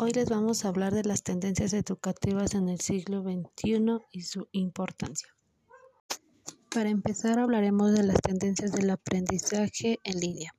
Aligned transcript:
Hoy 0.00 0.12
les 0.12 0.28
vamos 0.28 0.64
a 0.64 0.68
hablar 0.68 0.94
de 0.94 1.02
las 1.02 1.24
tendencias 1.24 1.72
educativas 1.72 2.54
en 2.54 2.68
el 2.68 2.80
siglo 2.80 3.20
XXI 3.24 3.98
y 4.12 4.22
su 4.22 4.46
importancia. 4.52 5.26
Para 6.72 6.88
empezar 6.88 7.40
hablaremos 7.40 7.90
de 7.90 8.04
las 8.04 8.18
tendencias 8.22 8.70
del 8.70 8.90
aprendizaje 8.90 9.98
en 10.04 10.20
línea. 10.20 10.54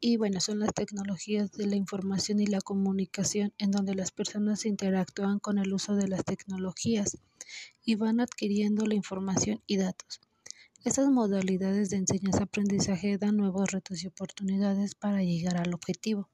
Y 0.00 0.16
bueno, 0.16 0.40
son 0.40 0.60
las 0.60 0.72
tecnologías 0.72 1.52
de 1.52 1.66
la 1.66 1.76
información 1.76 2.40
y 2.40 2.46
la 2.46 2.62
comunicación 2.62 3.52
en 3.58 3.70
donde 3.70 3.94
las 3.94 4.12
personas 4.12 4.64
interactúan 4.64 5.40
con 5.40 5.58
el 5.58 5.74
uso 5.74 5.94
de 5.94 6.08
las 6.08 6.24
tecnologías 6.24 7.18
y 7.84 7.96
van 7.96 8.18
adquiriendo 8.18 8.86
la 8.86 8.94
información 8.94 9.62
y 9.66 9.76
datos. 9.76 10.22
Estas 10.86 11.10
modalidades 11.10 11.90
de 11.90 11.98
enseñanza-aprendizaje 11.98 13.18
dan 13.18 13.36
nuevos 13.36 13.72
retos 13.72 14.02
y 14.02 14.06
oportunidades 14.06 14.94
para 14.94 15.22
llegar 15.22 15.58
al 15.58 15.74
objetivo. 15.74 16.30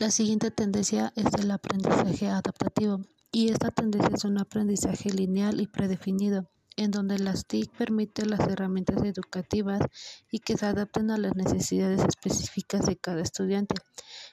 La 0.00 0.10
siguiente 0.10 0.50
tendencia 0.50 1.12
es 1.14 1.26
el 1.34 1.50
aprendizaje 1.50 2.26
adaptativo 2.28 3.02
y 3.30 3.50
esta 3.50 3.70
tendencia 3.70 4.08
es 4.16 4.24
un 4.24 4.38
aprendizaje 4.38 5.10
lineal 5.10 5.60
y 5.60 5.66
predefinido 5.66 6.48
en 6.78 6.90
donde 6.90 7.18
las 7.18 7.46
TIC 7.46 7.70
permiten 7.76 8.30
las 8.30 8.40
herramientas 8.48 9.04
educativas 9.04 9.82
y 10.30 10.38
que 10.38 10.56
se 10.56 10.64
adapten 10.64 11.10
a 11.10 11.18
las 11.18 11.36
necesidades 11.36 12.00
específicas 12.02 12.86
de 12.86 12.96
cada 12.96 13.20
estudiante 13.20 13.74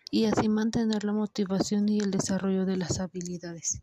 y 0.09 0.23
así 0.23 0.47
mantener 0.47 1.03
la 1.03 1.11
motivación 1.11 1.89
y 1.89 1.99
el 1.99 2.11
desarrollo 2.11 2.65
de 2.65 2.77
las 2.77 3.01
habilidades. 3.01 3.81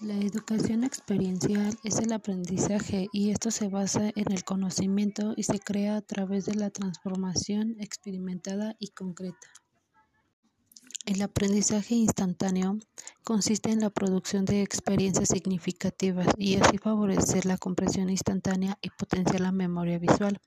La 0.00 0.14
educación 0.14 0.82
experiencial 0.82 1.76
es 1.84 1.98
el 1.98 2.14
aprendizaje 2.14 3.08
y 3.12 3.32
esto 3.32 3.50
se 3.50 3.68
basa 3.68 4.08
en 4.16 4.32
el 4.32 4.44
conocimiento 4.44 5.34
y 5.36 5.42
se 5.42 5.58
crea 5.58 5.98
a 5.98 6.00
través 6.00 6.46
de 6.46 6.54
la 6.54 6.70
transformación 6.70 7.76
experimentada 7.80 8.76
y 8.78 8.88
concreta. 8.92 9.46
El 11.06 11.22
aprendizaje 11.22 11.94
instantáneo 11.94 12.78
consiste 13.24 13.70
en 13.70 13.80
la 13.80 13.90
producción 13.90 14.44
de 14.44 14.62
experiencias 14.62 15.28
significativas 15.28 16.28
y 16.36 16.56
así 16.56 16.78
favorecer 16.78 17.46
la 17.46 17.56
comprensión 17.56 18.10
instantánea 18.10 18.78
y 18.82 18.90
potenciar 18.90 19.40
la 19.40 19.50
memoria 19.50 19.98
visual, 19.98 20.40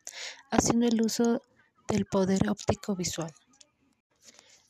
haciendo 0.51 0.85
el 0.85 1.01
uso 1.01 1.41
del 1.87 2.05
poder 2.05 2.49
óptico 2.49 2.95
visual. 2.95 3.31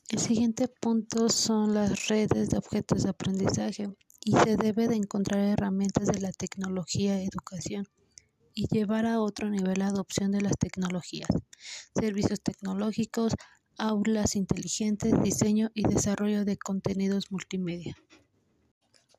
El 0.10 0.20
siguiente 0.20 0.68
punto 0.68 1.30
son 1.30 1.74
las 1.74 2.08
redes 2.08 2.50
de 2.50 2.58
objetos 2.58 3.04
de 3.04 3.10
aprendizaje 3.10 3.90
y 4.24 4.32
se 4.38 4.56
debe 4.56 4.88
de 4.88 4.96
encontrar 4.96 5.40
herramientas 5.40 6.08
de 6.08 6.22
la 6.22 6.32
tecnología 6.32 7.22
educación 7.22 7.88
y 8.54 8.68
llevar 8.68 9.06
a 9.06 9.20
otro 9.20 9.50
nivel 9.50 9.80
la 9.80 9.88
adopción 9.88 10.32
de 10.32 10.42
las 10.42 10.58
tecnologías, 10.58 11.30
servicios 11.96 12.42
tecnológicos, 12.42 13.34
aulas 13.78 14.36
inteligentes, 14.36 15.14
diseño 15.22 15.72
y 15.74 15.84
desarrollo 15.84 16.46
de 16.46 16.58
contenidos 16.58 17.32
multimedia. 17.32 17.96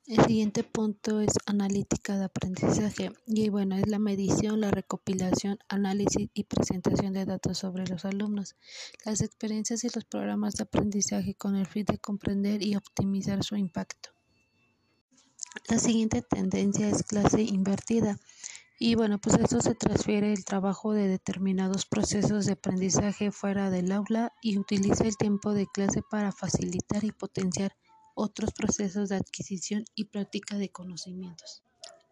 El 0.07 0.23
siguiente 0.27 0.65
punto 0.65 1.21
es 1.21 1.33
analítica 1.47 2.19
de 2.19 2.27
aprendizaje 2.27 3.11
y 3.27 3.49
bueno, 3.49 3.77
es 3.77 3.89
la 3.89 3.99
medición, 3.99 4.61
la 4.61 4.71
recopilación, 4.71 5.59
análisis 5.67 6.29
y 6.35 6.45
presentación 6.45 7.15
de 7.15 7.25
datos 7.25 7.57
sobre 7.57 7.87
los 7.87 8.05
alumnos, 8.05 8.55
las 9.07 9.23
experiencias 9.23 9.83
y 9.83 9.89
los 9.95 10.05
programas 10.05 10.57
de 10.57 10.65
aprendizaje 10.65 11.35
con 11.35 11.57
el 11.57 11.67
fin 11.67 11.87
de 11.87 11.97
comprender 11.97 12.63
y 12.63 12.77
optimizar 12.77 13.43
su 13.43 13.57
impacto. 13.57 14.11
La 15.71 15.79
siguiente 15.79 16.21
tendencia 16.21 16.87
es 16.89 17.03
clase 17.03 17.41
invertida 17.41 18.19
y 18.79 18.97
bueno, 18.97 19.19
pues 19.19 19.37
esto 19.37 19.61
se 19.61 19.75
transfiere 19.75 20.33
el 20.33 20.45
trabajo 20.45 20.93
de 20.93 21.07
determinados 21.07 21.87
procesos 21.87 22.47
de 22.47 22.55
aprendizaje 22.55 23.31
fuera 23.31 23.71
del 23.71 23.93
aula 23.93 24.33
y 24.43 24.59
utiliza 24.59 25.05
el 25.05 25.17
tiempo 25.17 25.55
de 25.55 25.67
clase 25.73 26.03
para 26.11 26.33
facilitar 26.33 27.05
y 27.05 27.13
potenciar 27.13 27.77
otros 28.15 28.53
procesos 28.53 29.09
de 29.09 29.17
adquisición 29.17 29.85
y 29.95 30.07
práctica 30.07 30.57
de 30.57 30.71
conocimientos. 30.71 31.63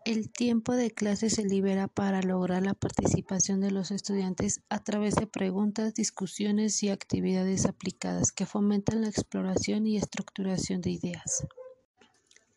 El 0.04 0.32
tiempo 0.32 0.72
de 0.74 0.90
clase 0.90 1.30
se 1.30 1.44
libera 1.44 1.86
para 1.86 2.22
lograr 2.22 2.64
la 2.64 2.74
participación 2.74 3.60
de 3.60 3.70
los 3.70 3.92
estudiantes 3.92 4.60
a 4.68 4.82
través 4.82 5.14
de 5.14 5.28
preguntas, 5.28 5.94
discusiones 5.94 6.82
y 6.82 6.88
actividades 6.88 7.66
aplicadas 7.66 8.32
que 8.32 8.46
fomentan 8.46 9.02
la 9.02 9.08
exploración 9.08 9.86
y 9.86 9.96
estructuración 9.96 10.80
de 10.80 10.90
ideas. 10.90 11.46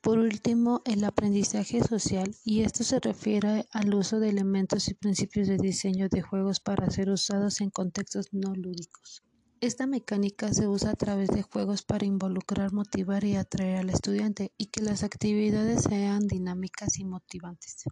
Por 0.05 0.19
último, 0.19 0.83
el 0.85 1.03
aprendizaje 1.03 1.81
social, 1.81 2.35
y 2.43 2.61
esto 2.61 2.83
se 2.83 2.99
refiere 2.99 3.65
al 3.71 3.91
uso 3.95 4.19
de 4.19 4.29
elementos 4.29 4.87
y 4.87 4.93
principios 4.93 5.47
de 5.47 5.57
diseño 5.57 6.09
de 6.09 6.21
juegos 6.21 6.59
para 6.59 6.91
ser 6.91 7.09
usados 7.09 7.59
en 7.59 7.71
contextos 7.71 8.27
no 8.31 8.53
lúdicos. 8.53 9.23
Esta 9.61 9.87
mecánica 9.87 10.53
se 10.53 10.67
usa 10.67 10.91
a 10.91 10.95
través 10.95 11.29
de 11.29 11.41
juegos 11.41 11.81
para 11.81 12.05
involucrar, 12.05 12.71
motivar 12.71 13.23
y 13.23 13.35
atraer 13.35 13.77
al 13.77 13.89
estudiante 13.89 14.53
y 14.59 14.67
que 14.67 14.83
las 14.83 15.01
actividades 15.01 15.81
sean 15.81 16.27
dinámicas 16.27 16.99
y 16.99 17.03
motivantes. 17.03 17.85